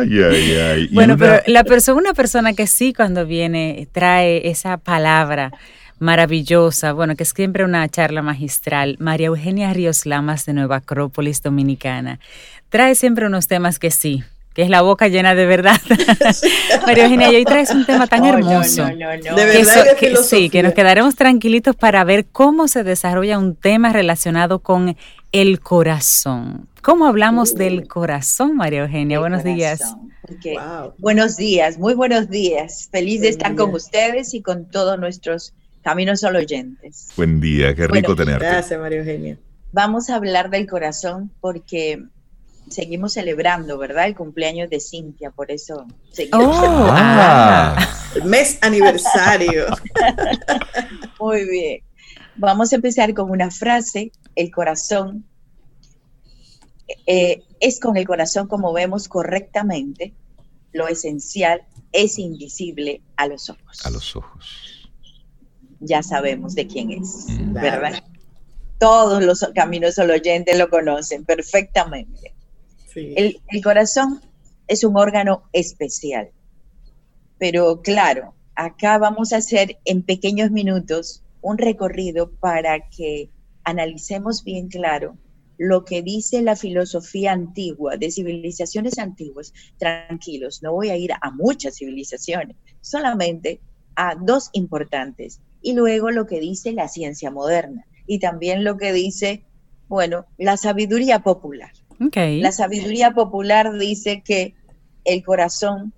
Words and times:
Ay, 0.00 0.22
ay, 0.22 0.52
ay. 0.52 0.88
Bueno, 0.92 1.16
pero 1.16 1.42
la 1.46 1.64
persona, 1.64 1.98
una 1.98 2.14
persona 2.14 2.52
que 2.52 2.66
sí 2.66 2.92
cuando 2.92 3.26
viene 3.26 3.88
trae 3.92 4.48
esa 4.48 4.76
palabra 4.76 5.52
maravillosa, 6.00 6.92
bueno, 6.92 7.14
que 7.14 7.22
es 7.22 7.28
siempre 7.28 7.64
una 7.64 7.88
charla 7.88 8.22
magistral, 8.22 8.96
María 8.98 9.28
Eugenia 9.28 9.72
Ríos 9.72 10.06
Lamas 10.06 10.46
de 10.46 10.54
Nueva 10.54 10.76
Acrópolis 10.76 11.42
Dominicana. 11.42 12.18
Trae 12.70 12.94
siempre 12.94 13.26
unos 13.26 13.46
temas 13.46 13.78
que 13.78 13.90
sí, 13.90 14.24
que 14.54 14.62
es 14.62 14.70
la 14.70 14.80
boca 14.80 15.08
llena 15.08 15.34
de 15.34 15.44
verdad. 15.44 15.78
María 16.86 17.04
Eugenia, 17.04 17.30
y 17.30 17.36
hoy 17.36 17.44
traes 17.44 17.70
un 17.70 17.84
tema 17.84 18.06
tan 18.06 18.24
hermoso. 18.24 18.86
de 18.86 19.44
verdad 19.44 19.96
que, 19.98 20.16
sí, 20.16 20.48
que 20.48 20.62
nos 20.62 20.72
quedaremos 20.72 21.14
tranquilitos 21.16 21.76
para 21.76 22.02
ver 22.04 22.26
cómo 22.32 22.66
se 22.66 22.82
desarrolla 22.82 23.38
un 23.38 23.54
tema 23.54 23.92
relacionado 23.92 24.60
con 24.60 24.96
el 25.32 25.60
corazón. 25.60 26.68
¿Cómo 26.82 27.06
hablamos 27.06 27.54
del 27.54 27.86
corazón, 27.86 28.56
María 28.56 28.82
Eugenia? 28.82 29.20
buenos 29.20 29.44
días. 29.44 29.80
Buenos 30.98 31.36
días, 31.36 31.78
muy 31.78 31.94
buenos 31.94 32.28
días. 32.28 32.88
Feliz 32.90 33.20
de 33.20 33.28
estar 33.28 33.54
con 33.54 33.74
ustedes 33.74 34.34
y 34.34 34.42
con 34.42 34.66
todos 34.70 34.98
nuestros 34.98 35.54
Caminos 35.82 36.20
solo 36.20 36.40
oyentes. 36.40 37.08
Buen 37.16 37.40
día, 37.40 37.74
qué 37.74 37.86
rico 37.86 38.14
tenerte. 38.14 38.44
Gracias, 38.44 38.78
María 38.78 38.98
Eugenia. 38.98 39.38
Vamos 39.72 40.10
a 40.10 40.16
hablar 40.16 40.50
del 40.50 40.66
corazón 40.66 41.30
porque 41.40 42.04
seguimos 42.68 43.14
celebrando, 43.14 43.78
¿verdad? 43.78 44.06
El 44.06 44.14
cumpleaños 44.14 44.68
de 44.68 44.78
Cintia, 44.78 45.30
por 45.30 45.50
eso 45.50 45.86
seguimos. 46.10 46.54
Oh, 46.54 46.88
ah. 46.90 47.76
El 48.14 48.24
mes 48.24 48.58
aniversario. 48.60 49.66
Muy 51.20 51.48
bien. 51.48 51.80
Vamos 52.40 52.72
a 52.72 52.76
empezar 52.76 53.12
con 53.12 53.30
una 53.30 53.50
frase, 53.50 54.12
el 54.34 54.50
corazón. 54.50 55.26
Eh, 57.06 57.42
es 57.60 57.78
con 57.78 57.96
el 57.96 58.06
corazón 58.06 58.48
como 58.48 58.72
vemos 58.72 59.08
correctamente, 59.08 60.14
lo 60.72 60.88
esencial 60.88 61.62
es 61.92 62.18
invisible 62.18 63.02
a 63.16 63.26
los 63.26 63.50
ojos. 63.50 63.84
A 63.84 63.90
los 63.90 64.16
ojos 64.16 64.70
ya 65.80 66.02
sabemos 66.02 66.54
de 66.54 66.66
quién 66.66 66.90
es, 66.90 67.26
mm. 67.28 67.52
¿verdad? 67.54 68.04
Todos 68.78 69.22
los 69.22 69.40
caminos 69.54 69.98
al 69.98 70.10
oyente 70.10 70.56
lo 70.56 70.70
conocen 70.70 71.24
perfectamente. 71.24 72.34
El, 72.94 73.40
el 73.48 73.62
corazón 73.62 74.20
es 74.66 74.84
un 74.84 74.96
órgano 74.96 75.44
especial, 75.52 76.30
pero 77.38 77.82
claro, 77.82 78.34
acá 78.54 78.98
vamos 78.98 79.32
a 79.32 79.38
hacer 79.38 79.78
en 79.84 80.02
pequeños 80.02 80.50
minutos 80.50 81.22
un 81.42 81.58
recorrido 81.58 82.30
para 82.32 82.88
que 82.88 83.30
analicemos 83.64 84.44
bien 84.44 84.68
claro 84.68 85.16
lo 85.58 85.84
que 85.84 86.00
dice 86.00 86.40
la 86.40 86.56
filosofía 86.56 87.32
antigua 87.32 87.98
de 87.98 88.10
civilizaciones 88.10 88.98
antiguas. 88.98 89.52
Tranquilos, 89.78 90.62
no 90.62 90.72
voy 90.72 90.88
a 90.88 90.96
ir 90.96 91.12
a 91.12 91.30
muchas 91.32 91.76
civilizaciones, 91.76 92.56
solamente 92.80 93.60
a 93.94 94.14
dos 94.14 94.48
importantes 94.54 95.40
y 95.60 95.74
luego 95.74 96.10
lo 96.10 96.26
que 96.26 96.40
dice 96.40 96.72
la 96.72 96.88
ciencia 96.88 97.30
moderna 97.30 97.86
y 98.06 98.18
también 98.20 98.64
lo 98.64 98.78
que 98.78 98.94
dice, 98.94 99.44
bueno, 99.86 100.24
la 100.38 100.56
sabiduría 100.56 101.18
popular. 101.18 101.72
La 102.40 102.52
sabiduría 102.52 103.10
popular 103.10 103.78
dice 103.78 104.22
que 104.24 104.54
el 105.04 105.22
corazón 105.22 105.92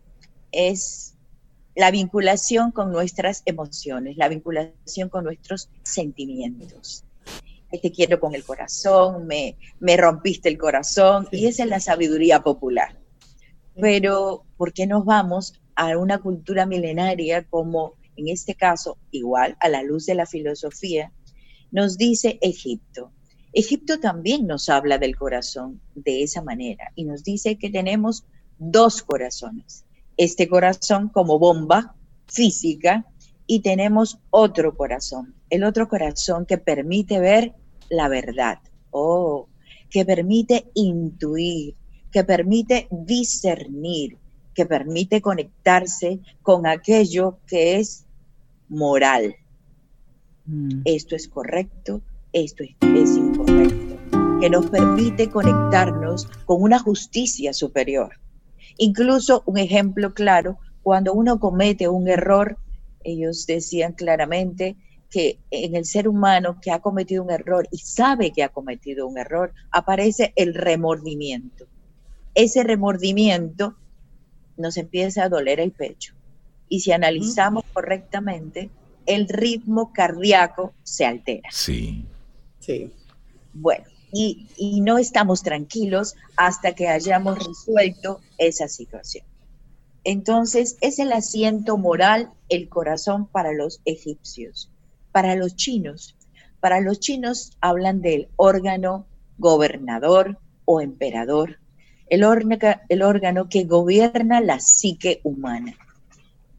es 0.51 1.12
la 1.75 1.91
vinculación 1.91 2.71
con 2.71 2.93
nuestras 2.93 3.43
emociones, 3.47 4.17
la 4.17 4.29
vinculación 4.29 5.09
con 5.09 5.25
nuestros 5.25 5.71
sentimientos. 5.83 7.05
Te 7.71 7.91
quiero 7.91 8.21
con 8.21 8.35
el 8.35 8.45
corazón, 8.45 9.27
me, 9.27 9.57
me 9.81 9.97
rompiste 9.97 10.49
el 10.49 10.59
corazón, 10.59 11.27
y 11.33 11.47
esa 11.47 11.63
es 11.63 11.71
la 11.71 11.81
sabiduría 11.81 12.43
popular. 12.43 12.99
Pero, 13.81 14.45
¿por 14.59 14.75
qué 14.75 14.87
nos 14.87 15.07
vamos 15.07 15.59
a 15.75 15.97
una 15.97 16.19
cultura 16.19 16.67
milenaria 16.67 17.45
como 17.49 17.97
en 18.17 18.29
este 18.29 18.55
caso 18.55 18.99
igual 19.11 19.57
a 19.61 19.69
la 19.69 19.83
luz 19.83 20.07
de 20.07 20.15
la 20.15 20.27
filosofía, 20.27 21.13
nos 21.71 21.97
dice 21.97 22.39
Egipto. 22.41 23.13
Egipto 23.53 24.01
también 24.01 24.47
nos 24.47 24.69
habla 24.69 24.99
del 24.99 25.17
corazón 25.17 25.81
de 25.95 26.23
esa 26.23 26.43
manera 26.43 26.93
y 26.95 27.05
nos 27.05 27.23
dice 27.23 27.59
que 27.59 27.71
tenemos 27.71 28.25
dos 28.59 29.03
corazones. 29.03 29.85
Este 30.23 30.47
corazón 30.47 31.09
como 31.09 31.41
bomba 31.41 31.97
física 32.29 33.05
y 33.45 33.59
tenemos 33.59 34.21
otro 34.31 34.77
corazón, 34.77 35.35
el 35.51 35.65
otro 35.65 35.89
corazón 35.89 36.47
que 36.47 36.59
permite 36.59 37.19
ver 37.19 37.55
la 37.91 38.07
verdad, 38.07 38.61
oh, 38.93 39.49
que 39.91 40.05
permite 40.05 40.67
intuir, 40.75 41.75
que 42.13 42.23
permite 42.23 42.87
discernir, 42.93 44.17
que 44.55 44.65
permite 44.65 45.21
conectarse 45.21 46.21
con 46.41 46.69
aquello 46.69 47.41
que 47.49 47.81
es 47.81 48.05
moral. 48.69 49.35
Mm. 50.47 50.83
Esto 50.85 51.17
es 51.17 51.27
correcto, 51.27 52.01
esto 52.33 52.63
es, 52.63 53.17
incorrecto, 53.17 53.99
que 54.41 54.49
nos 54.49 54.67
permite 54.67 55.29
conectarnos 55.29 56.29
con 56.45 56.63
una 56.63 56.79
justicia 56.79 57.53
superior. 57.53 58.22
Incluso 58.79 59.43
un 59.47 59.59
ejemplo 59.59 60.15
claro, 60.15 60.59
cuando 60.83 61.13
uno 61.13 61.39
comete 61.39 61.89
un 61.89 62.09
error, 62.09 62.59
ellos 63.05 63.47
decían 63.47 63.93
claramente 63.93 64.77
que 65.11 65.39
en 65.51 65.77
el 65.77 65.85
ser 65.85 66.09
humano 66.09 66.59
que 66.61 66.71
ha 66.71 66.81
cometido 66.81 67.23
un 67.23 67.31
error 67.31 67.69
y 67.71 67.79
sabe 67.79 68.33
que 68.33 68.43
ha 68.43 68.49
cometido 68.49 69.07
un 69.07 69.19
error, 69.19 69.53
aparece 69.71 70.33
el 70.37 70.55
remordimiento. 70.55 71.67
Ese 72.35 72.63
remordimiento 72.63 73.77
nos 74.57 74.77
empieza 74.79 75.25
a 75.25 75.29
doler 75.29 75.61
el 75.61 75.73
pecho. 75.73 76.15
Y 76.69 76.81
si 76.81 76.93
analizamos 76.93 77.65
correctamente, 77.75 78.71
el 79.05 79.29
ritmo 79.29 79.93
cardíaco 79.93 80.73
se 80.83 81.05
altera. 81.05 81.51
Sí. 81.53 82.07
Sí. 82.59 82.91
Bueno, 83.53 83.85
y, 84.13 84.81
no 84.83 84.99
estamos 84.99 85.43
tranquilos 85.43 86.17
hasta 86.37 86.75
que 86.75 86.89
hayamos 86.89 87.39
resuelto 87.39 88.21
esa 88.39 88.69
situación. 88.69 89.25
Entonces, 90.05 90.77
es 90.81 90.99
el 90.99 91.13
asiento 91.13 91.79
moral, 91.79 92.31
el 92.49 92.69
corazón 92.69 93.27
para 93.27 93.53
los 93.53 93.81
egipcios. 93.85 94.71
Para 95.13 95.35
los 95.35 95.57
chinos, 95.57 96.17
para 96.61 96.81
los 96.81 97.01
chinos 97.01 97.57
hablan 97.61 98.03
del 98.03 98.29
órgano 98.37 99.07
gobernador 99.39 100.39
o 100.65 100.81
emperador 100.81 101.59
el, 102.13 102.25
el 102.91 103.03
órgano 103.03 103.49
que 103.49 103.65
gobierna 103.65 104.43
la 104.43 104.61
psique 104.61 105.21
humana. 105.23 105.75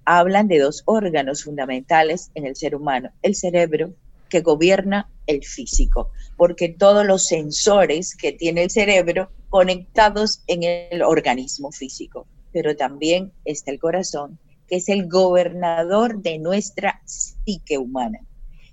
Hablan 0.03 0.47
de 0.47 0.57
dos 0.57 0.81
órganos 0.85 1.43
fundamentales 1.43 2.31
en 2.33 2.47
el 2.47 2.55
ser 2.55 2.75
humano, 2.75 3.11
el 3.21 3.35
cerebro 3.35 3.93
que 4.33 4.41
gobierna 4.41 5.11
el 5.27 5.43
físico, 5.43 6.09
porque 6.37 6.67
todos 6.67 7.05
los 7.05 7.27
sensores 7.27 8.15
que 8.15 8.31
tiene 8.31 8.63
el 8.63 8.71
cerebro 8.71 9.29
conectados 9.49 10.41
en 10.47 10.63
el 10.63 11.03
organismo 11.03 11.71
físico, 11.71 12.25
pero 12.51 12.75
también 12.75 13.31
está 13.45 13.69
el 13.69 13.77
corazón, 13.77 14.39
que 14.67 14.77
es 14.77 14.89
el 14.89 15.07
gobernador 15.07 16.19
de 16.23 16.39
nuestra 16.39 16.99
psique 17.05 17.77
humana. 17.77 18.21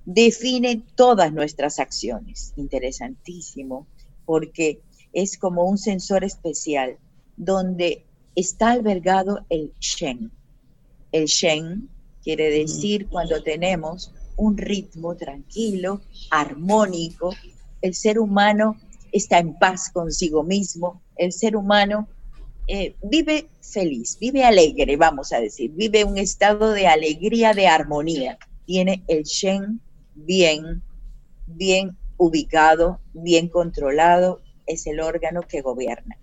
Define 0.06 0.82
todas 0.94 1.30
nuestras 1.30 1.78
acciones. 1.78 2.54
Interesantísimo, 2.56 3.86
porque 4.24 4.80
es 5.12 5.36
como 5.36 5.64
un 5.64 5.76
sensor 5.76 6.24
especial 6.24 6.96
donde 7.36 8.06
está 8.34 8.70
albergado 8.70 9.44
el 9.50 9.74
Shen. 9.78 10.30
El 11.12 11.26
Shen 11.26 11.90
quiere 12.22 12.48
decir 12.48 13.08
cuando 13.08 13.42
tenemos 13.42 14.14
un 14.40 14.56
ritmo 14.56 15.16
tranquilo, 15.16 16.00
armónico, 16.30 17.34
el 17.82 17.94
ser 17.94 18.18
humano 18.18 18.76
está 19.12 19.38
en 19.38 19.58
paz 19.58 19.90
consigo 19.92 20.42
mismo, 20.42 21.02
el 21.16 21.32
ser 21.32 21.56
humano 21.56 22.08
eh, 22.66 22.94
vive 23.02 23.48
feliz, 23.60 24.16
vive 24.18 24.44
alegre, 24.44 24.96
vamos 24.96 25.32
a 25.34 25.40
decir, 25.40 25.72
vive 25.72 26.04
un 26.04 26.16
estado 26.16 26.72
de 26.72 26.86
alegría, 26.86 27.52
de 27.52 27.66
armonía. 27.66 28.38
Tiene 28.64 29.02
el 29.08 29.24
Shen 29.24 29.80
bien, 30.14 30.82
bien 31.46 31.98
ubicado, 32.16 33.00
bien 33.12 33.48
controlado 33.48 34.40
es 34.66 34.86
el 34.86 35.00
órgano 35.00 35.42
que 35.42 35.60
gobierna. 35.60 36.16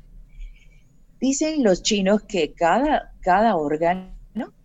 Dicen 1.19 1.63
los 1.63 1.83
chinos 1.83 2.23
que 2.23 2.53
cada, 2.53 3.13
cada 3.19 3.57
órgano 3.57 4.15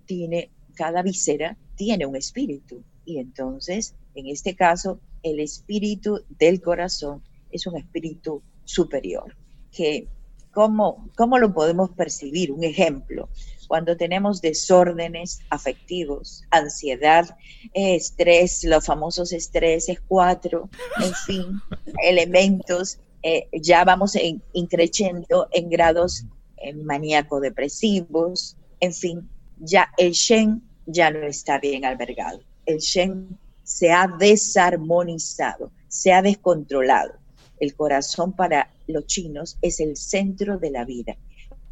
tiene, 0.07 0.51
cada 0.75 1.03
visera 1.03 1.59
tiene 1.77 2.07
un 2.07 2.17
espíritu. 2.17 2.83
Y 3.05 3.19
entonces, 3.19 3.95
en 4.15 4.29
este 4.29 4.55
caso, 4.55 5.01
el 5.23 5.41
espíritu 5.41 6.21
del 6.39 6.61
corazón 6.61 7.23
es 7.51 7.67
un 7.67 7.77
espíritu 7.77 8.43
superior. 8.65 9.37
Que, 9.71 10.09
¿cómo, 10.53 11.09
¿Cómo 11.17 11.39
lo 11.39 11.53
podemos 11.53 11.91
percibir? 11.91 12.53
Un 12.53 12.65
ejemplo, 12.65 13.29
cuando 13.69 13.97
tenemos 13.97 14.41
desórdenes 14.41 15.41
afectivos, 15.51 16.45
ansiedad, 16.51 17.37
estrés, 17.73 18.65
los 18.65 18.85
famosos 18.85 19.33
estreses 19.33 19.99
cuatro, 20.07 20.69
en 21.03 21.15
fin, 21.27 21.61
elementos 22.05 22.99
eh, 23.23 23.49
ya 23.53 23.85
vamos 23.85 24.17
increciendo 24.53 25.49
en 25.53 25.71
grados 25.71 26.25
eh, 26.57 26.75
maníaco-depresivos, 26.75 28.57
en 28.81 28.93
fin, 28.93 29.29
ya 29.59 29.89
el 29.97 30.13
Shen 30.13 30.63
ya 30.87 31.11
no 31.11 31.27
está 31.27 31.59
bien 31.59 31.85
albergado. 31.85 32.41
El 32.67 32.79
Shen 32.79 33.39
se 33.63 33.91
ha 33.91 34.07
desarmonizado, 34.07 35.73
se 35.89 36.13
ha 36.13 36.23
descontrolado. 36.23 37.15
El 37.59 37.75
corazón 37.75 38.33
para 38.33 38.71
los 38.87 39.07
chinos 39.07 39.59
es 39.63 39.81
el 39.81 39.97
centro 39.97 40.59
de 40.59 40.71
la 40.71 40.85
vida, 40.85 41.17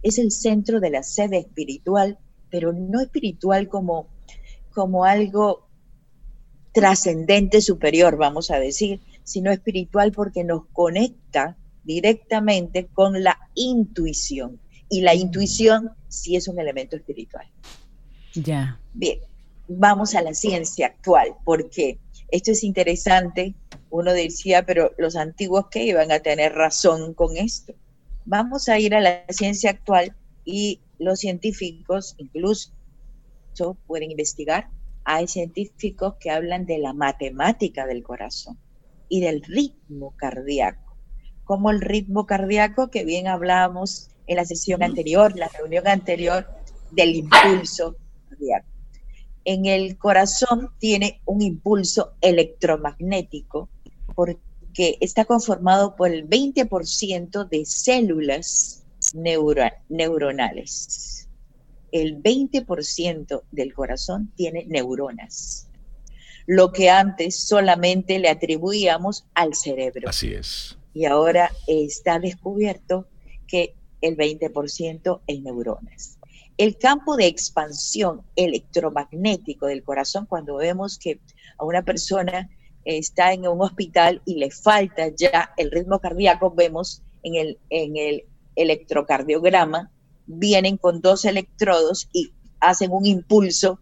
es 0.02 0.18
el 0.18 0.30
centro 0.30 0.80
de 0.80 0.90
la 0.90 1.02
sede 1.02 1.38
espiritual, 1.38 2.18
pero 2.48 2.72
no 2.72 3.00
espiritual 3.00 3.68
como, 3.68 4.08
como 4.72 5.04
algo 5.04 5.66
trascendente 6.72 7.60
superior, 7.60 8.16
vamos 8.16 8.50
a 8.50 8.58
decir, 8.58 9.00
sino 9.24 9.50
espiritual 9.50 10.12
porque 10.12 10.44
nos 10.44 10.66
conecta 10.72 11.56
directamente 11.84 12.86
con 12.86 13.22
la 13.22 13.38
intuición. 13.54 14.60
Y 14.88 15.02
la 15.02 15.14
intuición 15.14 15.90
sí 16.08 16.36
es 16.36 16.48
un 16.48 16.58
elemento 16.58 16.96
espiritual. 16.96 17.46
Ya. 18.34 18.80
Bien, 18.92 19.20
vamos 19.78 20.14
a 20.14 20.22
la 20.22 20.34
ciencia 20.34 20.88
actual, 20.88 21.36
porque 21.44 21.98
esto 22.30 22.50
es 22.50 22.64
interesante. 22.64 23.54
Uno 23.90 24.12
decía, 24.12 24.64
pero 24.64 24.92
los 24.98 25.16
antiguos 25.16 25.66
que 25.70 25.84
iban 25.84 26.10
a 26.10 26.20
tener 26.20 26.52
razón 26.52 27.14
con 27.14 27.36
esto. 27.36 27.74
Vamos 28.24 28.68
a 28.68 28.78
ir 28.78 28.94
a 28.94 29.00
la 29.00 29.24
ciencia 29.28 29.70
actual 29.70 30.14
y 30.44 30.80
los 30.98 31.20
científicos 31.20 32.14
incluso 32.18 32.72
pueden 33.86 34.10
investigar. 34.10 34.68
Hay 35.04 35.28
científicos 35.28 36.14
que 36.20 36.30
hablan 36.30 36.66
de 36.66 36.78
la 36.78 36.92
matemática 36.92 37.86
del 37.86 38.02
corazón 38.02 38.58
y 39.08 39.20
del 39.20 39.42
ritmo 39.42 40.14
cardíaco, 40.16 40.96
como 41.44 41.70
el 41.70 41.80
ritmo 41.80 42.26
cardíaco 42.26 42.90
que 42.90 43.04
bien 43.04 43.26
hablábamos 43.26 44.08
en 44.26 44.36
la 44.36 44.44
sesión 44.44 44.82
anterior, 44.82 45.36
la 45.36 45.48
reunión 45.48 45.88
anterior, 45.88 46.46
del 46.92 47.16
impulso 47.16 47.96
cardíaco. 48.28 48.79
En 49.50 49.66
el 49.66 49.98
corazón 49.98 50.70
tiene 50.78 51.20
un 51.24 51.42
impulso 51.42 52.12
electromagnético 52.20 53.68
porque 54.14 54.96
está 55.00 55.24
conformado 55.24 55.96
por 55.96 56.12
el 56.12 56.28
20% 56.28 57.48
de 57.48 57.64
células 57.64 58.84
neuronales. 59.88 61.28
El 61.90 62.22
20% 62.22 63.42
del 63.50 63.74
corazón 63.74 64.30
tiene 64.36 64.66
neuronas 64.66 65.66
lo 66.46 66.70
que 66.70 66.88
antes 66.88 67.40
solamente 67.40 68.20
le 68.20 68.28
atribuíamos 68.28 69.26
al 69.34 69.54
cerebro. 69.54 70.08
Así 70.08 70.32
es. 70.32 70.78
Y 70.94 71.06
ahora 71.06 71.50
está 71.66 72.20
descubierto 72.20 73.08
que 73.48 73.74
el 74.00 74.16
20% 74.16 75.22
en 75.26 75.42
neuronas. 75.42 76.19
El 76.60 76.76
campo 76.76 77.16
de 77.16 77.26
expansión 77.26 78.20
electromagnético 78.36 79.64
del 79.64 79.82
corazón, 79.82 80.26
cuando 80.26 80.56
vemos 80.56 80.98
que 80.98 81.18
a 81.56 81.64
una 81.64 81.82
persona 81.82 82.50
está 82.84 83.32
en 83.32 83.48
un 83.48 83.62
hospital 83.62 84.20
y 84.26 84.34
le 84.34 84.50
falta 84.50 85.08
ya 85.08 85.54
el 85.56 85.70
ritmo 85.70 86.00
cardíaco, 86.00 86.50
vemos 86.50 87.02
en 87.22 87.36
el, 87.36 87.58
en 87.70 87.96
el 87.96 88.24
electrocardiograma, 88.56 89.90
vienen 90.26 90.76
con 90.76 91.00
dos 91.00 91.24
electrodos 91.24 92.10
y 92.12 92.34
hacen 92.60 92.90
un 92.92 93.06
impulso 93.06 93.80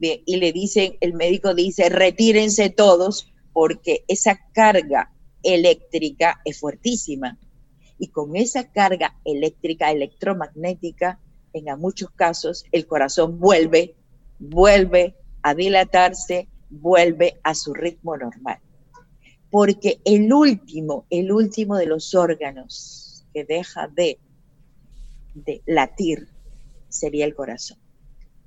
y 0.00 0.36
le 0.36 0.52
dicen, 0.52 0.98
el 1.00 1.14
médico 1.14 1.52
dice, 1.52 1.88
retírense 1.88 2.70
todos 2.70 3.28
porque 3.52 4.04
esa 4.06 4.38
carga 4.52 5.12
eléctrica 5.42 6.40
es 6.44 6.60
fuertísima. 6.60 7.40
Y 7.98 8.06
con 8.12 8.36
esa 8.36 8.70
carga 8.70 9.18
eléctrica, 9.24 9.90
electromagnética, 9.90 11.18
en 11.52 11.64
muchos 11.78 12.10
casos 12.10 12.64
el 12.72 12.86
corazón 12.86 13.38
vuelve, 13.38 13.94
vuelve 14.38 15.16
a 15.42 15.54
dilatarse, 15.54 16.48
vuelve 16.68 17.40
a 17.42 17.54
su 17.54 17.74
ritmo 17.74 18.16
normal. 18.16 18.58
Porque 19.50 20.00
el 20.04 20.32
último, 20.32 21.06
el 21.10 21.32
último 21.32 21.76
de 21.76 21.86
los 21.86 22.14
órganos 22.14 23.26
que 23.32 23.44
deja 23.44 23.88
de, 23.88 24.18
de 25.34 25.62
latir 25.66 26.28
sería 26.88 27.24
el 27.24 27.34
corazón. 27.34 27.78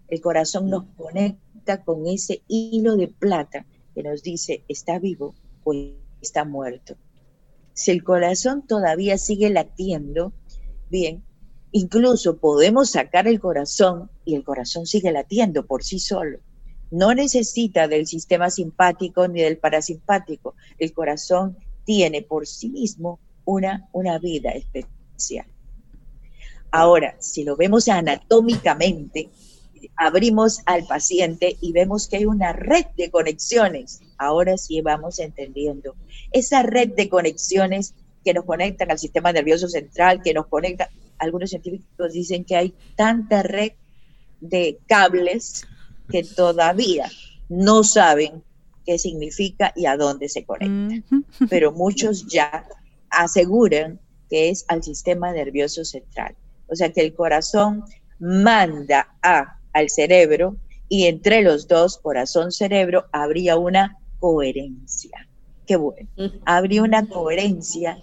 El 0.07 0.21
corazón 0.21 0.69
nos 0.69 0.85
conecta 0.95 1.83
con 1.83 2.07
ese 2.07 2.41
hilo 2.47 2.95
de 2.95 3.07
plata 3.07 3.65
que 3.93 4.03
nos 4.03 4.23
dice, 4.23 4.63
está 4.67 4.99
vivo 4.99 5.33
o 5.63 5.73
está 6.21 6.45
muerto. 6.45 6.95
Si 7.73 7.91
el 7.91 8.03
corazón 8.03 8.65
todavía 8.67 9.17
sigue 9.17 9.49
latiendo, 9.49 10.33
bien, 10.89 11.23
incluso 11.73 12.37
podemos 12.37 12.91
sacar 12.91 13.27
el 13.27 13.39
corazón 13.39 14.09
y 14.23 14.35
el 14.35 14.43
corazón 14.43 14.85
sigue 14.85 15.11
latiendo 15.11 15.65
por 15.65 15.83
sí 15.83 15.99
solo. 15.99 16.39
No 16.91 17.13
necesita 17.13 17.87
del 17.87 18.07
sistema 18.07 18.49
simpático 18.51 19.27
ni 19.27 19.41
del 19.41 19.57
parasimpático. 19.57 20.55
El 20.77 20.93
corazón 20.93 21.57
tiene 21.83 22.21
por 22.21 22.47
sí 22.47 22.69
mismo 22.69 23.19
una, 23.43 23.89
una 23.91 24.19
vida 24.19 24.51
especial. 24.51 25.47
Ahora, 26.71 27.15
si 27.19 27.43
lo 27.43 27.55
vemos 27.55 27.87
anatómicamente, 27.87 29.29
abrimos 29.95 30.61
al 30.65 30.85
paciente 30.85 31.57
y 31.59 31.71
vemos 31.71 32.07
que 32.07 32.17
hay 32.17 32.25
una 32.25 32.53
red 32.53 32.85
de 32.97 33.09
conexiones. 33.09 33.99
Ahora 34.17 34.57
sí 34.57 34.81
vamos 34.81 35.19
entendiendo. 35.19 35.95
Esa 36.31 36.61
red 36.61 36.89
de 36.95 37.09
conexiones 37.09 37.95
que 38.23 38.33
nos 38.33 38.45
conectan 38.45 38.91
al 38.91 38.99
sistema 38.99 39.33
nervioso 39.33 39.67
central, 39.67 40.21
que 40.23 40.33
nos 40.33 40.47
conecta, 40.47 40.89
algunos 41.23 41.49
científicos 41.49 42.13
dicen 42.13 42.45
que 42.45 42.55
hay 42.55 42.73
tanta 42.95 43.43
red 43.43 43.73
de 44.41 44.79
cables 44.87 45.65
que 46.09 46.23
todavía 46.23 47.09
no 47.49 47.83
saben 47.83 48.43
qué 48.85 48.97
significa 48.97 49.71
y 49.75 49.85
a 49.85 49.97
dónde 49.97 50.29
se 50.29 50.43
conecta. 50.43 51.05
Pero 51.49 51.71
muchos 51.71 52.27
ya 52.27 52.65
aseguran 53.09 53.99
que 54.29 54.49
es 54.49 54.65
al 54.67 54.83
sistema 54.83 55.31
nervioso 55.31 55.85
central. 55.85 56.35
O 56.67 56.75
sea 56.75 56.91
que 56.91 57.01
el 57.01 57.13
corazón 57.13 57.83
manda 58.19 59.15
a 59.21 59.59
al 59.73 59.89
cerebro 59.89 60.55
y 60.87 61.07
entre 61.07 61.41
los 61.41 61.67
dos, 61.67 61.97
corazón-cerebro, 61.97 63.05
habría 63.11 63.57
una 63.57 63.97
coherencia. 64.19 65.27
Qué 65.65 65.75
bueno, 65.75 66.07
habría 66.45 66.83
una 66.83 67.07
coherencia. 67.07 67.97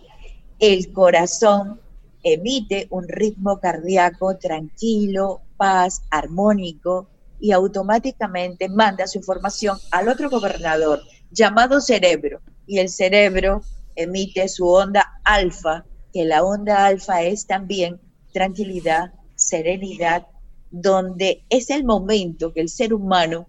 El 0.58 0.92
corazón 0.92 1.80
emite 2.22 2.86
un 2.90 3.08
ritmo 3.08 3.60
cardíaco 3.60 4.36
tranquilo, 4.36 5.40
paz, 5.56 6.02
armónico 6.10 7.08
y 7.40 7.52
automáticamente 7.52 8.68
manda 8.68 9.06
su 9.06 9.18
información 9.18 9.78
al 9.90 10.08
otro 10.08 10.28
gobernador 10.28 11.00
llamado 11.30 11.80
cerebro 11.80 12.40
y 12.66 12.78
el 12.78 12.88
cerebro 12.88 13.62
emite 13.96 14.48
su 14.48 14.68
onda 14.68 15.20
alfa, 15.24 15.84
que 16.12 16.24
la 16.24 16.44
onda 16.44 16.86
alfa 16.86 17.22
es 17.22 17.46
también 17.46 18.00
tranquilidad, 18.32 19.12
serenidad 19.34 20.26
donde 20.70 21.42
es 21.48 21.70
el 21.70 21.84
momento 21.84 22.52
que 22.52 22.60
el 22.60 22.68
ser 22.68 22.94
humano 22.94 23.48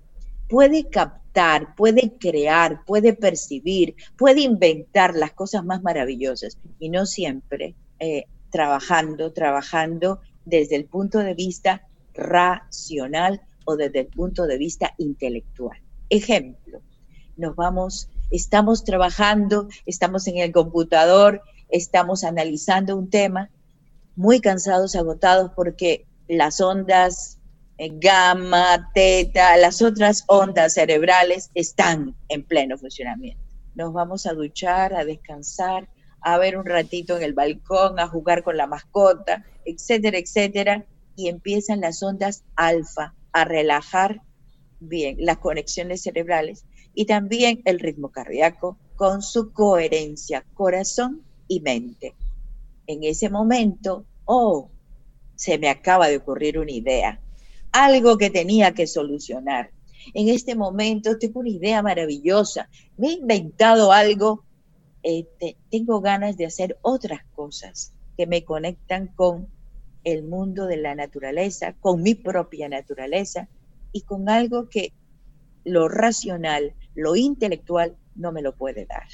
puede 0.49 0.89
captar, 0.89 1.75
puede 1.75 2.13
crear, 2.19 2.83
puede 2.85 3.13
percibir, 3.13 3.95
puede 4.17 4.41
inventar 4.41 5.15
las 5.15 5.31
cosas 5.33 5.63
más 5.63 5.81
maravillosas. 5.83 6.57
Y 6.79 6.89
no 6.89 7.05
siempre 7.05 7.75
eh, 7.99 8.25
trabajando, 8.51 9.31
trabajando 9.33 10.21
desde 10.45 10.75
el 10.75 10.85
punto 10.85 11.19
de 11.19 11.33
vista 11.33 11.87
racional 12.13 13.41
o 13.65 13.75
desde 13.75 14.01
el 14.01 14.07
punto 14.07 14.45
de 14.45 14.57
vista 14.57 14.93
intelectual. 14.97 15.79
Ejemplo, 16.09 16.81
nos 17.37 17.55
vamos, 17.55 18.09
estamos 18.29 18.83
trabajando, 18.83 19.69
estamos 19.85 20.27
en 20.27 20.37
el 20.37 20.51
computador, 20.51 21.41
estamos 21.69 22.23
analizando 22.23 22.97
un 22.97 23.09
tema, 23.09 23.49
muy 24.15 24.41
cansados, 24.41 24.95
agotados 24.95 25.51
porque 25.55 26.05
las 26.27 26.59
ondas 26.59 27.39
eh, 27.77 27.89
gamma, 27.93 28.91
teta, 28.93 29.57
las 29.57 29.81
otras 29.81 30.23
ondas 30.27 30.73
cerebrales 30.73 31.49
están 31.55 32.15
en 32.27 32.43
pleno 32.43 32.77
funcionamiento. 32.77 33.41
Nos 33.73 33.93
vamos 33.93 34.25
a 34.25 34.33
duchar, 34.33 34.93
a 34.93 35.05
descansar, 35.05 35.87
a 36.21 36.37
ver 36.37 36.57
un 36.57 36.65
ratito 36.65 37.17
en 37.17 37.23
el 37.23 37.33
balcón, 37.33 37.99
a 37.99 38.07
jugar 38.07 38.43
con 38.43 38.57
la 38.57 38.67
mascota, 38.67 39.45
etcétera, 39.65 40.17
etcétera, 40.17 40.85
y 41.15 41.27
empiezan 41.27 41.81
las 41.81 42.01
ondas 42.03 42.43
alfa 42.55 43.13
a 43.33 43.45
relajar 43.45 44.21
bien 44.79 45.17
las 45.19 45.37
conexiones 45.37 46.01
cerebrales 46.01 46.65
y 46.93 47.05
también 47.05 47.61
el 47.65 47.79
ritmo 47.79 48.09
cardíaco 48.09 48.77
con 48.95 49.21
su 49.21 49.53
coherencia, 49.53 50.45
corazón 50.53 51.23
y 51.47 51.61
mente. 51.61 52.13
En 52.87 53.03
ese 53.03 53.29
momento, 53.29 54.05
oh, 54.25 54.69
se 55.35 55.57
me 55.57 55.69
acaba 55.69 56.07
de 56.07 56.17
ocurrir 56.17 56.59
una 56.59 56.71
idea, 56.71 57.19
algo 57.71 58.17
que 58.17 58.29
tenía 58.29 58.73
que 58.73 58.87
solucionar. 58.87 59.71
En 60.13 60.27
este 60.29 60.55
momento 60.55 61.17
tengo 61.17 61.39
una 61.39 61.49
idea 61.49 61.81
maravillosa, 61.81 62.69
me 62.97 63.09
he 63.09 63.13
inventado 63.13 63.91
algo, 63.91 64.43
este, 65.03 65.57
tengo 65.69 66.01
ganas 66.01 66.37
de 66.37 66.45
hacer 66.45 66.77
otras 66.81 67.21
cosas 67.35 67.93
que 68.17 68.27
me 68.27 68.43
conectan 68.43 69.07
con 69.07 69.47
el 70.03 70.23
mundo 70.23 70.65
de 70.65 70.77
la 70.77 70.95
naturaleza, 70.95 71.73
con 71.79 72.01
mi 72.01 72.15
propia 72.15 72.69
naturaleza 72.69 73.47
y 73.91 74.01
con 74.01 74.29
algo 74.29 74.69
que 74.69 74.93
lo 75.63 75.87
racional, 75.87 76.73
lo 76.95 77.15
intelectual 77.15 77.95
no 78.15 78.31
me 78.31 78.41
lo 78.41 78.55
puede 78.55 78.85
dar. 78.85 79.07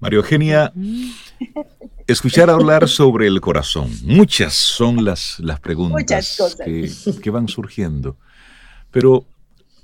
María 0.00 0.18
Eugenia, 0.18 0.72
escuchar 2.06 2.50
hablar 2.50 2.88
sobre 2.88 3.26
el 3.26 3.40
corazón. 3.40 3.90
Muchas 4.02 4.52
son 4.52 5.04
las, 5.04 5.38
las 5.40 5.60
preguntas 5.60 6.56
que, 6.62 6.90
que, 7.22 7.30
van 7.30 7.48
surgiendo. 7.48 8.18
Pero 8.90 9.24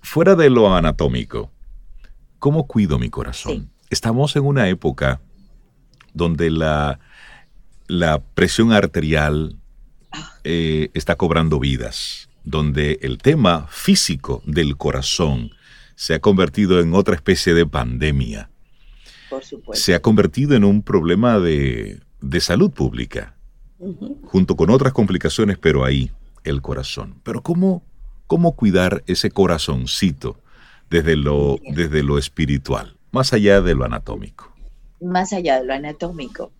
fuera 0.02 0.34
de 0.34 0.50
lo 0.50 0.74
anatómico, 0.74 1.50
¿cómo 2.38 2.66
cuido 2.66 2.98
mi 2.98 3.08
corazón? 3.08 3.70
Estamos 3.90 4.36
en 4.36 4.44
una 4.44 4.68
época 4.68 5.20
donde 6.14 6.50
la, 6.50 7.00
la 7.88 8.20
presión 8.20 8.72
arterial 8.72 9.56
eh, 10.44 10.90
está 10.94 11.16
cobrando 11.16 11.58
vidas, 11.58 12.28
donde 12.44 13.00
el 13.02 13.18
tema 13.18 13.66
físico 13.68 14.42
del 14.46 14.76
corazón 14.76 15.50
se 15.96 16.14
ha 16.14 16.20
convertido 16.20 16.80
en 16.80 16.94
otra 16.94 17.14
especie 17.14 17.52
de 17.52 17.66
pandemia. 17.66 18.48
Por 19.28 19.44
supuesto. 19.44 19.84
Se 19.84 19.94
ha 19.94 20.00
convertido 20.00 20.54
en 20.54 20.64
un 20.64 20.82
problema 20.82 21.38
de, 21.38 22.00
salud 22.40 22.70
pública, 22.70 23.34
junto 24.22 24.56
con 24.56 24.70
otras 24.70 24.92
complicaciones, 24.92 25.58
pero 25.58 25.84
ahí, 25.84 26.10
el 26.44 26.62
corazón. 26.62 27.20
Pero 27.22 27.42
¿cómo, 27.42 27.82
cómo 28.26 28.56
cuidar 28.56 29.02
ese 29.06 29.30
corazoncito 29.30 30.40
desde 30.90 31.16
lo, 31.16 31.58
desde 31.74 32.02
lo 32.02 32.18
espiritual, 32.18 32.96
más 33.10 33.32
allá 33.32 33.60
de 33.60 33.74
lo 33.74 33.84
anatómico? 33.84 34.54
Más 35.00 35.32
allá 35.32 35.60
de 35.60 35.66
lo 35.66 35.74
anatómico 35.74 36.52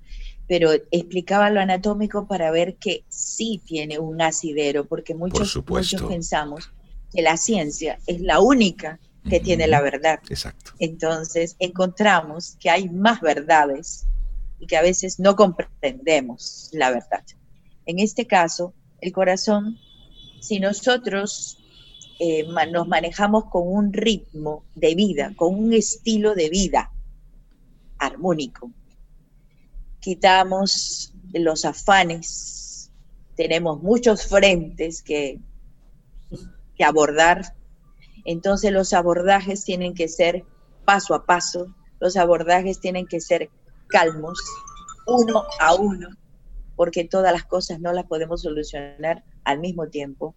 pero 0.51 0.73
explicaba 0.91 1.49
lo 1.49 1.61
anatómico 1.61 2.27
para 2.27 2.51
ver 2.51 2.75
que 2.75 3.05
sí 3.09 3.63
tiene 3.65 4.01
un 4.01 4.21
asidero, 4.21 4.85
porque 4.85 5.15
muchos, 5.15 5.57
muchos 5.65 6.03
pensamos 6.03 6.73
que 7.15 7.23
la 7.23 7.37
ciencia 7.37 8.01
es 8.09 8.21
la 8.21 8.41
única 8.41 8.99
que 9.29 9.39
tiene 9.39 9.69
la 9.69 9.81
verdad. 9.81 10.19
Exacto. 10.29 10.73
Entonces 10.81 11.55
encontramos 11.61 12.57
que 12.59 12.69
hay 12.69 12.89
más 12.89 13.21
verdades 13.21 14.09
y 14.59 14.67
que 14.67 14.77
a 14.77 14.83
veces 14.83 15.21
no 15.21 15.37
comprendemos 15.37 16.69
la 16.73 16.91
verdad. 16.91 17.23
En 17.87 18.01
este 18.01 18.27
caso, 18.27 18.75
el 19.01 19.13
corazón, 19.13 19.79
si 20.41 20.59
nosotros 20.59 21.60
eh, 22.23 22.45
nos 22.71 22.87
manejamos 22.87 23.47
con 23.47 23.63
un 23.67 23.95
ritmo 23.95 24.63
de 24.75 24.95
vida, 24.95 25.33
con 25.37 25.55
un 25.55 25.73
estilo 25.73 26.35
de 26.35 26.51
vida 26.51 26.93
armónico, 27.99 28.71
quitamos 30.01 31.15
los 31.33 31.65
afanes, 31.65 32.91
tenemos 33.37 33.83
muchos 33.83 34.27
frentes 34.27 35.01
que, 35.01 35.41
que 36.77 36.85
abordar, 36.85 37.57
entonces 38.27 38.71
los 38.71 38.93
abordajes 38.93 39.65
tienen 39.65 39.95
que 39.95 40.07
ser 40.07 40.45
paso 40.85 41.15
a 41.15 41.25
paso, 41.25 41.75
los 42.01 42.19
abordajes 42.19 42.81
tienen 42.81 43.07
que 43.07 43.23
ser 43.23 43.49
calmos, 43.87 44.39
uno 45.07 45.45
a 45.59 45.75
uno, 45.75 46.11
porque 46.77 47.05
todas 47.05 47.33
las 47.33 47.45
cosas 47.45 47.81
no 47.81 47.95
las 47.95 48.05
podemos 48.05 48.43
solucionar 48.43 49.25
al 49.45 49.59
mismo 49.59 49.89
tiempo. 49.89 50.35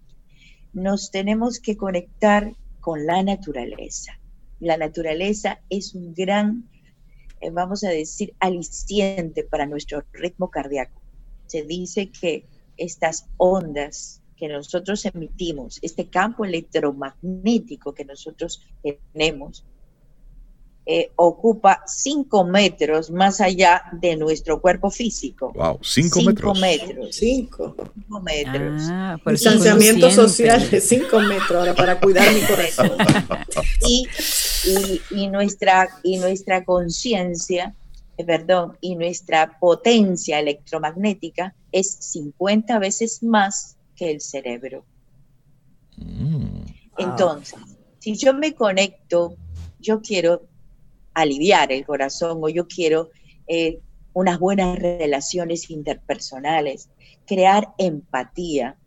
Nos 0.74 1.12
tenemos 1.12 1.60
que 1.60 1.77
conectar 1.77 2.53
con 2.80 3.06
la 3.06 3.24
naturaleza. 3.24 4.20
La 4.60 4.77
naturaleza 4.77 5.60
es 5.70 5.94
un 5.96 6.13
gran 6.13 6.70
eh, 7.44 7.50
vamos 7.50 7.84
a 7.84 7.89
decir, 7.89 8.34
aliciente 8.39 9.44
para 9.44 9.65
nuestro 9.65 10.01
ritmo 10.13 10.50
cardíaco. 10.50 11.01
Se 11.46 11.63
dice 11.63 12.10
que 12.10 12.46
estas 12.77 13.27
ondas 13.36 14.22
que 14.38 14.48
nosotros 14.48 15.06
emitimos, 15.06 15.77
este 15.82 16.08
campo 16.10 16.46
electromagnético 16.46 17.94
que 17.94 18.06
nosotros 18.06 18.65
tenemos, 18.82 19.65
eh, 20.85 21.11
ocupa 21.15 21.81
cinco 21.87 22.43
metros 22.43 23.09
más 23.09 23.39
allá 23.39 23.83
de 23.93 24.17
nuestro 24.17 24.59
cuerpo 24.59 24.91
físico. 24.91 25.53
Wow, 25.53 25.79
cinco, 25.81 26.21
metros. 26.23 26.59
metros. 26.59 27.15
Cinco. 27.15 27.75
Cinco 27.93 28.19
metros. 28.19 28.81
Ah, 28.89 29.17
Distanciamiento 29.25 30.11
social 30.11 30.69
de 30.69 30.81
cinco 30.81 31.21
metros 31.21 31.51
ahora 31.51 31.73
para 31.73 32.01
cuidar 32.01 32.33
mi 32.33 32.41
corazón. 32.41 32.91
y, 33.87 34.09
y, 35.11 35.27
nuestra, 35.27 35.87
y 36.03 36.17
nuestra 36.17 36.65
conciencia, 36.65 37.73
eh, 38.17 38.25
perdón, 38.25 38.77
y 38.81 38.95
nuestra 38.95 39.57
potencia 39.59 40.37
electromagnética 40.37 41.55
es 41.71 41.91
50 41.91 42.77
veces 42.79 43.23
más 43.23 43.77
que 43.95 44.11
el 44.11 44.19
cerebro. 44.19 44.83
Mm. 45.95 46.65
Entonces, 46.97 47.57
si 47.99 48.17
yo 48.17 48.33
me 48.33 48.53
conecto, 48.53 49.37
yo 49.79 50.01
quiero 50.01 50.41
aliviar 51.13 51.72
el 51.72 51.86
corazón 51.86 52.39
o 52.41 52.50
yo 52.50 52.67
quiero 52.67 53.10
eh, 53.48 53.79
unas 54.13 54.39
buenas 54.39 54.77
relaciones 54.77 55.70
interpersonales, 55.70 56.89
crear 57.25 57.74
empatía, 57.77 58.77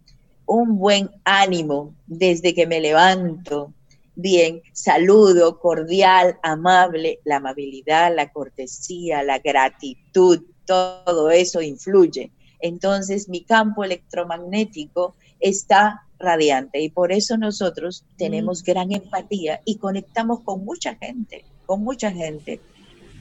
un 0.46 0.78
buen 0.78 1.10
ánimo 1.24 1.94
desde 2.06 2.54
que 2.54 2.66
me 2.66 2.80
levanto, 2.80 3.72
bien, 4.14 4.62
saludo, 4.72 5.58
cordial, 5.58 6.38
amable, 6.42 7.20
la 7.24 7.36
amabilidad, 7.36 8.14
la 8.14 8.32
cortesía, 8.32 9.22
la 9.22 9.40
gratitud, 9.40 10.42
todo 10.64 11.30
eso 11.30 11.60
influye. 11.60 12.30
Entonces 12.60 13.28
mi 13.28 13.42
campo 13.44 13.84
electromagnético 13.84 15.16
está 15.40 16.02
radiante 16.18 16.80
y 16.80 16.88
por 16.88 17.12
eso 17.12 17.36
nosotros 17.36 18.04
tenemos 18.16 18.62
mm. 18.62 18.64
gran 18.64 18.92
empatía 18.92 19.60
y 19.64 19.76
conectamos 19.76 20.40
con 20.40 20.64
mucha 20.64 20.94
gente 20.94 21.44
con 21.66 21.82
mucha 21.82 22.10
gente. 22.10 22.60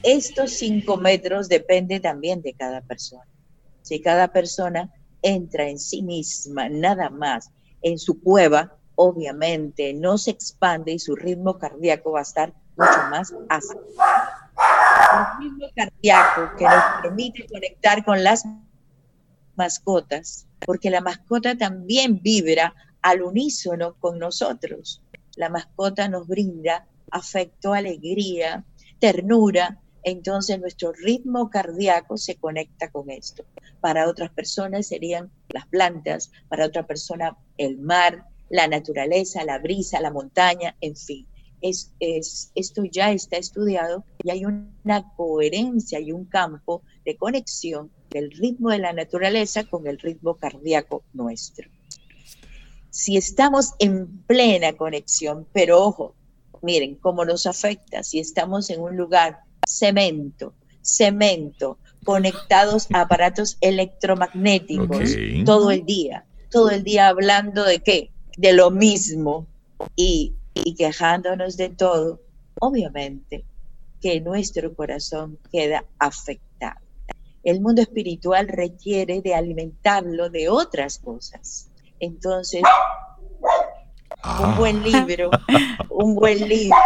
Estos 0.02 0.52
cinco 0.52 0.96
metros 0.96 1.48
depende 1.48 2.00
también 2.00 2.40
de 2.42 2.54
cada 2.54 2.80
persona. 2.80 3.26
Si 3.82 4.00
cada 4.00 4.28
persona 4.28 4.90
entra 5.22 5.68
en 5.68 5.78
sí 5.78 6.02
misma, 6.02 6.68
nada 6.68 7.10
más, 7.10 7.50
en 7.82 7.98
su 7.98 8.20
cueva, 8.20 8.76
obviamente 8.94 9.92
no 9.94 10.18
se 10.18 10.30
expande 10.30 10.92
y 10.92 10.98
su 10.98 11.14
ritmo 11.16 11.58
cardíaco 11.58 12.12
va 12.12 12.20
a 12.20 12.22
estar 12.22 12.52
mucho 12.76 12.98
más 13.10 13.34
ácido. 13.48 13.84
El 15.38 15.44
ritmo 15.44 15.66
cardíaco 15.74 16.56
que 16.56 16.64
nos 16.64 16.84
permite 17.02 17.46
conectar 17.46 18.04
con 18.04 18.22
las 18.22 18.44
mascotas, 19.56 20.46
porque 20.64 20.90
la 20.90 21.00
mascota 21.00 21.56
también 21.56 22.20
vibra 22.22 22.74
al 23.02 23.22
unísono 23.22 23.94
con 23.94 24.18
nosotros. 24.18 25.02
La 25.36 25.48
mascota 25.48 26.08
nos 26.08 26.26
brinda 26.26 26.86
afecto, 27.10 27.72
alegría, 27.72 28.64
ternura, 28.98 29.80
entonces 30.02 30.60
nuestro 30.60 30.92
ritmo 30.92 31.50
cardíaco 31.50 32.16
se 32.16 32.36
conecta 32.36 32.90
con 32.90 33.10
esto. 33.10 33.44
Para 33.80 34.08
otras 34.08 34.30
personas 34.30 34.86
serían 34.86 35.30
las 35.48 35.66
plantas, 35.66 36.30
para 36.48 36.66
otra 36.66 36.86
persona 36.86 37.36
el 37.58 37.78
mar, 37.78 38.24
la 38.48 38.68
naturaleza, 38.68 39.44
la 39.44 39.58
brisa, 39.58 40.00
la 40.00 40.12
montaña, 40.12 40.76
en 40.80 40.96
fin. 40.96 41.26
Es, 41.60 41.92
es, 41.98 42.52
esto 42.54 42.84
ya 42.84 43.10
está 43.10 43.36
estudiado 43.36 44.04
y 44.22 44.30
hay 44.30 44.44
una 44.44 45.12
coherencia 45.16 45.98
y 45.98 46.12
un 46.12 46.26
campo 46.26 46.82
de 47.04 47.16
conexión 47.16 47.90
del 48.10 48.30
ritmo 48.30 48.70
de 48.70 48.78
la 48.78 48.92
naturaleza 48.92 49.64
con 49.64 49.86
el 49.86 49.98
ritmo 49.98 50.34
cardíaco 50.34 51.02
nuestro. 51.12 51.68
Si 52.90 53.16
estamos 53.16 53.74
en 53.78 54.22
plena 54.22 54.74
conexión, 54.74 55.46
pero 55.52 55.82
ojo, 55.82 56.14
miren 56.66 56.96
cómo 56.96 57.24
nos 57.24 57.46
afecta. 57.46 58.02
Si 58.02 58.18
estamos 58.18 58.68
en 58.70 58.80
un 58.80 58.96
lugar 58.96 59.40
cemento, 59.66 60.52
cemento, 60.82 61.78
conectados 62.04 62.88
a 62.92 63.02
aparatos 63.02 63.56
electromagnéticos 63.60 65.16
todo 65.44 65.70
el 65.70 65.86
día, 65.86 66.26
todo 66.50 66.70
el 66.70 66.82
día 66.82 67.08
hablando 67.08 67.64
de 67.64 67.80
qué, 67.80 68.10
de 68.36 68.52
lo 68.52 68.70
mismo 68.70 69.46
y, 69.94 70.34
y 70.54 70.74
quejándonos 70.74 71.56
de 71.56 71.70
todo, 71.70 72.20
obviamente 72.60 73.44
que 74.00 74.20
nuestro 74.20 74.74
corazón 74.74 75.38
queda 75.50 75.84
afectado. 75.98 76.80
El 77.42 77.60
mundo 77.60 77.80
espiritual 77.80 78.48
requiere 78.48 79.22
de 79.22 79.34
alimentarlo 79.34 80.30
de 80.30 80.48
otras 80.48 80.98
cosas. 80.98 81.70
Entonces, 82.00 82.62
un 84.24 84.44
ah. 84.44 84.54
buen 84.58 84.82
libro, 84.82 85.30
un 85.90 86.14
buen 86.14 86.48
libro. 86.48 86.76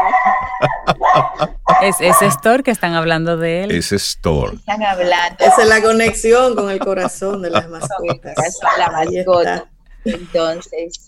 Es 1.82 1.96
ese 2.00 2.26
Store 2.26 2.62
que 2.62 2.70
están 2.70 2.94
hablando 2.94 3.36
de 3.36 3.64
él. 3.64 3.70
Ese 3.70 3.96
Store. 3.96 4.54
Están 4.56 4.82
hablando. 4.82 5.36
Esa 5.38 5.62
es 5.62 5.68
la 5.68 5.80
conexión 5.80 6.54
con 6.54 6.70
el 6.70 6.78
corazón 6.78 7.42
de 7.42 7.50
las 7.50 7.68
mascotas. 7.68 8.36
la 8.78 8.90
mascota. 8.90 9.70
Entonces, 10.04 11.04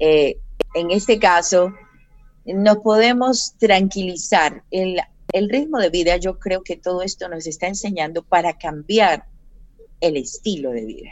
eh, 0.00 0.38
en 0.74 0.90
este 0.90 1.18
caso, 1.18 1.72
nos 2.44 2.78
podemos 2.78 3.54
tranquilizar. 3.58 4.62
El, 4.70 5.00
el 5.32 5.48
ritmo 5.48 5.78
de 5.78 5.90
vida, 5.90 6.16
yo 6.16 6.38
creo 6.38 6.62
que 6.62 6.76
todo 6.76 7.02
esto 7.02 7.28
nos 7.28 7.46
está 7.46 7.66
enseñando 7.66 8.22
para 8.22 8.58
cambiar 8.58 9.24
el 10.00 10.16
estilo 10.16 10.70
de 10.70 10.84
vida. 10.84 11.10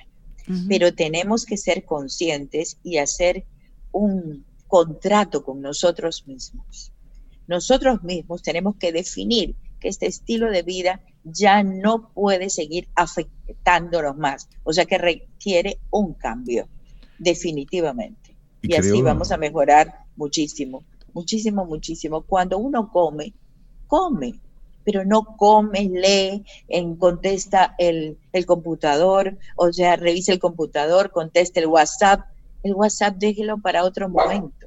pero 0.69 0.93
tenemos 0.93 1.47
que 1.47 1.57
ser 1.57 1.85
conscientes 1.85 2.79
y 2.83 2.99
hacer 2.99 3.45
un 3.93 4.45
contrato 4.71 5.45
con 5.45 5.61
nosotros 5.61 6.27
mismos. 6.27 6.93
Nosotros 7.47 8.03
mismos 8.03 8.43
tenemos 8.43 8.77
que 8.77 8.93
definir 8.93 9.57
que 9.81 9.89
este 9.89 10.07
estilo 10.07 10.51
de 10.51 10.63
vida 10.63 11.01
ya 11.25 11.63
no 11.63 12.11
puede 12.15 12.49
seguir 12.49 12.89
afectándonos 12.95 14.17
más, 14.17 14.49
o 14.65 14.73
sea 14.73 14.87
que 14.87 14.99
requiere 14.99 15.79
un 15.91 16.15
cambio, 16.15 16.69
definitivamente. 17.19 18.37
Y, 18.63 18.75
así 18.75 19.03
vamos 19.03 19.33
a 19.33 19.37
mejorar 19.37 20.05
muchísimo, 20.17 20.85
muchísimo, 21.13 21.65
muchísimo. 21.65 22.23
Cuando 22.23 22.59
uno 22.59 22.91
come, 22.93 23.33
come, 23.87 24.39
pero 24.85 25.05
no 25.05 25.37
come, 25.37 25.91
lee, 25.93 26.45
en, 26.69 26.97
contesta 26.97 27.75
el, 27.79 28.19
el 28.33 28.47
computador, 28.47 29.39
o 29.57 29.73
sea, 29.73 29.97
revisa 29.97 30.33
el 30.33 30.39
computador, 30.39 31.11
contesta 31.11 31.61
el 31.61 31.67
WhatsApp. 31.67 32.27
El 32.63 32.75
WhatsApp 32.75 33.17
déjelo 33.17 33.59
para 33.59 33.85
otro 33.85 34.11
momento, 34.11 34.60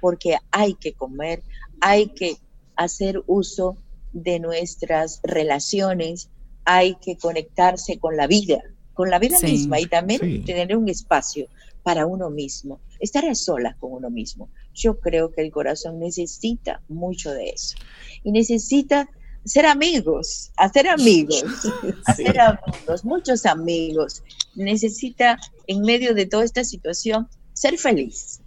porque 0.00 0.36
hay 0.50 0.74
que 0.74 0.92
comer, 0.92 1.42
hay 1.80 2.08
que 2.08 2.36
hacer 2.76 3.22
uso 3.26 3.76
de 4.12 4.40
nuestras 4.40 5.20
relaciones, 5.22 6.28
hay 6.64 6.96
que 6.96 7.16
conectarse 7.16 7.98
con 7.98 8.16
la 8.16 8.26
vida, 8.26 8.62
con 8.94 9.10
la 9.10 9.18
vida 9.18 9.38
misma 9.40 9.80
y 9.80 9.86
también 9.86 10.44
tener 10.44 10.76
un 10.76 10.88
espacio 10.88 11.46
para 11.82 12.06
uno 12.06 12.30
mismo, 12.30 12.80
estar 12.98 13.24
a 13.24 13.34
solas 13.34 13.76
con 13.76 13.92
uno 13.92 14.10
mismo. 14.10 14.48
Yo 14.74 15.00
creo 15.00 15.32
que 15.32 15.42
el 15.42 15.50
corazón 15.50 15.98
necesita 15.98 16.82
mucho 16.88 17.32
de 17.32 17.50
eso 17.50 17.76
y 18.22 18.32
necesita 18.32 19.08
ser 19.44 19.66
amigos, 19.66 20.52
hacer 20.56 20.88
amigos, 20.88 21.44
hacer 22.06 22.38
amigos, 22.38 23.04
muchos 23.04 23.46
amigos. 23.46 24.22
Necesita 24.54 25.38
en 25.66 25.82
medio 25.82 26.14
de 26.14 26.26
toda 26.26 26.44
esta 26.44 26.64
situación 26.64 27.28
ser 27.52 27.78
feliz, 27.78 28.40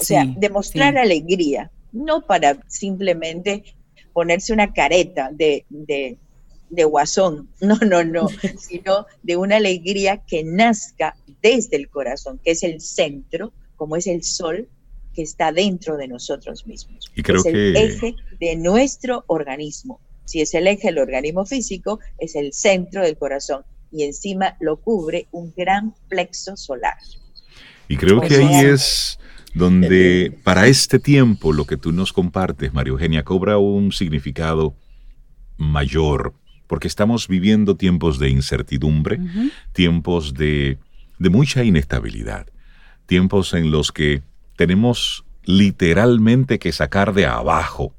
o 0.00 0.04
sea, 0.04 0.24
demostrar 0.36 0.96
alegría, 0.96 1.70
no 1.92 2.22
para 2.22 2.58
simplemente 2.68 3.64
ponerse 4.12 4.52
una 4.52 4.72
careta 4.72 5.30
de, 5.32 5.64
de, 5.68 6.84
guasón, 6.84 7.48
no, 7.60 7.76
no, 7.76 8.04
no, 8.04 8.28
sino 8.58 9.06
de 9.22 9.36
una 9.36 9.56
alegría 9.56 10.22
que 10.26 10.44
nazca 10.44 11.16
desde 11.42 11.76
el 11.76 11.88
corazón, 11.88 12.40
que 12.42 12.52
es 12.52 12.62
el 12.62 12.80
centro, 12.80 13.52
como 13.76 13.96
es 13.96 14.06
el 14.06 14.22
sol 14.22 14.68
que 15.14 15.22
está 15.22 15.52
dentro 15.52 15.96
de 15.96 16.08
nosotros 16.08 16.66
mismos. 16.66 17.10
Y 17.14 17.22
creo 17.22 17.40
es 17.40 17.46
el 17.46 17.76
eje 17.76 18.14
de 18.38 18.56
nuestro 18.56 19.24
organismo. 19.26 20.00
Si 20.24 20.40
es 20.40 20.54
el 20.54 20.68
eje 20.68 20.88
del 20.88 20.98
organismo 20.98 21.44
físico, 21.44 21.98
es 22.18 22.36
el 22.36 22.52
centro 22.52 23.02
del 23.02 23.16
corazón 23.16 23.64
y 23.90 24.04
encima 24.04 24.56
lo 24.60 24.76
cubre 24.76 25.26
un 25.32 25.52
gran 25.56 25.94
plexo 26.08 26.56
solar. 26.56 26.96
Y 27.88 27.96
creo 27.96 28.20
que 28.20 28.36
ahí 28.36 28.66
es 28.66 29.18
donde 29.54 30.38
para 30.44 30.66
este 30.66 30.98
tiempo 30.98 31.52
lo 31.52 31.64
que 31.64 31.76
tú 31.76 31.92
nos 31.92 32.12
compartes, 32.12 32.72
María 32.72 32.92
Eugenia, 32.92 33.24
cobra 33.24 33.58
un 33.58 33.92
significado 33.92 34.76
mayor, 35.56 36.34
porque 36.66 36.88
estamos 36.88 37.28
viviendo 37.28 37.76
tiempos 37.76 38.18
de 38.18 38.30
incertidumbre, 38.30 39.18
tiempos 39.72 40.34
de, 40.34 40.78
de 41.18 41.30
mucha 41.30 41.64
inestabilidad, 41.64 42.46
tiempos 43.06 43.54
en 43.54 43.70
los 43.70 43.92
que 43.92 44.22
tenemos 44.56 45.24
literalmente 45.44 46.58
que 46.58 46.72
sacar 46.72 47.12
de 47.12 47.26
abajo 47.26 47.94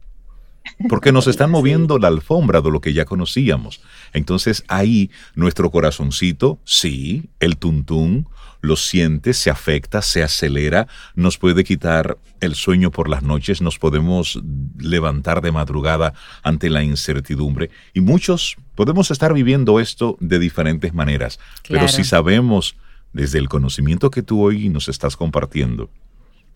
porque 0.89 1.11
nos 1.11 1.27
están 1.27 1.51
moviendo 1.51 1.99
la 1.99 2.07
alfombra 2.07 2.61
de 2.61 2.71
lo 2.71 2.81
que 2.81 2.93
ya 2.93 3.05
conocíamos. 3.05 3.81
Entonces 4.13 4.63
ahí 4.67 5.11
nuestro 5.35 5.71
corazoncito, 5.71 6.59
sí, 6.63 7.29
el 7.39 7.57
tuntún, 7.57 8.27
lo 8.61 8.75
siente, 8.75 9.33
se 9.33 9.49
afecta, 9.49 10.01
se 10.01 10.23
acelera, 10.23 10.87
nos 11.15 11.37
puede 11.37 11.63
quitar 11.63 12.17
el 12.39 12.55
sueño 12.55 12.91
por 12.91 13.09
las 13.09 13.23
noches, 13.23 13.61
nos 13.61 13.79
podemos 13.79 14.39
levantar 14.77 15.41
de 15.41 15.51
madrugada 15.51 16.13
ante 16.43 16.69
la 16.69 16.83
incertidumbre. 16.83 17.71
Y 17.93 18.01
muchos 18.01 18.57
podemos 18.75 19.09
estar 19.09 19.33
viviendo 19.33 19.79
esto 19.79 20.15
de 20.19 20.37
diferentes 20.37 20.93
maneras, 20.93 21.39
pero 21.67 21.87
si 21.87 22.03
sabemos 22.03 22.75
desde 23.13 23.39
el 23.39 23.49
conocimiento 23.49 24.11
que 24.11 24.21
tú 24.21 24.41
hoy 24.41 24.69
nos 24.69 24.87
estás 24.87 25.17
compartiendo, 25.17 25.89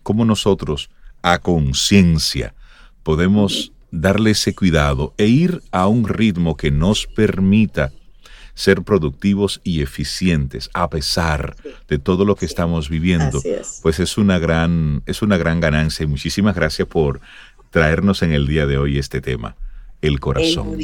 cómo 0.02 0.24
nosotros 0.24 0.90
a 1.22 1.38
conciencia 1.38 2.54
podemos 3.02 3.72
darle 4.00 4.30
ese 4.32 4.54
cuidado 4.54 5.14
e 5.18 5.26
ir 5.26 5.62
a 5.70 5.88
un 5.88 6.08
ritmo 6.08 6.56
que 6.56 6.70
nos 6.70 7.06
permita 7.06 7.92
ser 8.54 8.82
productivos 8.82 9.60
y 9.64 9.82
eficientes 9.82 10.70
a 10.72 10.88
pesar 10.88 11.56
de 11.88 11.98
todo 11.98 12.24
lo 12.24 12.36
que 12.36 12.46
estamos 12.46 12.88
viviendo, 12.88 13.42
pues 13.82 14.00
es 14.00 14.16
una 14.16 14.38
gran 14.38 15.02
es 15.04 15.20
una 15.20 15.36
gran 15.36 15.60
ganancia 15.60 16.04
y 16.04 16.06
muchísimas 16.06 16.54
gracias 16.54 16.88
por 16.88 17.20
traernos 17.70 18.22
en 18.22 18.32
el 18.32 18.46
día 18.46 18.66
de 18.66 18.78
hoy 18.78 18.98
este 18.98 19.20
tema, 19.20 19.56
el 20.00 20.20
corazón. 20.20 20.78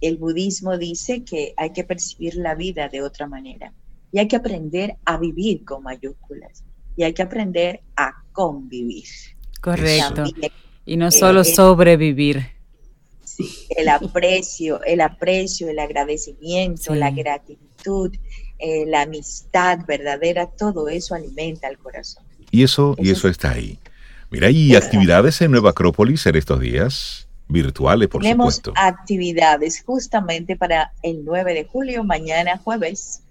el 0.00 0.16
budismo 0.16 0.76
dice 0.78 1.22
que 1.22 1.54
hay 1.56 1.72
que 1.72 1.84
percibir 1.84 2.34
la 2.34 2.56
vida 2.56 2.88
de 2.88 3.02
otra 3.02 3.28
manera 3.28 3.72
y 4.10 4.18
hay 4.18 4.26
que 4.26 4.36
aprender 4.36 4.96
a 5.04 5.16
vivir 5.16 5.64
con 5.64 5.84
mayúsculas 5.84 6.64
y 6.96 7.04
hay 7.04 7.14
que 7.14 7.22
aprender 7.22 7.80
a 7.96 8.24
convivir. 8.32 9.06
Correcto. 9.60 10.24
Y 10.84 10.96
no 10.96 11.10
solo 11.10 11.44
sobrevivir. 11.44 12.46
el 13.70 13.88
aprecio, 13.88 14.82
el 14.84 15.00
aprecio, 15.00 15.68
el 15.68 15.78
agradecimiento, 15.78 16.94
la 16.94 17.10
gratitud, 17.10 18.12
eh, 18.58 18.84
la 18.86 19.02
amistad 19.02 19.78
verdadera, 19.86 20.46
todo 20.46 20.88
eso 20.88 21.14
alimenta 21.14 21.68
al 21.68 21.78
corazón. 21.78 22.24
Y 22.50 22.62
eso, 22.62 22.94
y 22.98 23.10
eso 23.10 23.28
está 23.28 23.52
ahí. 23.52 23.78
Mira, 24.30 24.50
¿y 24.50 24.74
actividades 24.74 25.40
en 25.40 25.50
Nueva 25.50 25.70
Acrópolis 25.70 26.26
en 26.26 26.36
estos 26.36 26.60
días? 26.60 27.28
Virtuales, 27.48 28.08
por 28.08 28.22
Tenemos 28.22 28.56
supuesto. 28.56 28.80
actividades 28.80 29.82
justamente 29.84 30.56
para 30.56 30.92
el 31.02 31.24
9 31.24 31.54
de 31.54 31.64
julio, 31.64 32.02
mañana 32.04 32.58
jueves. 32.58 33.22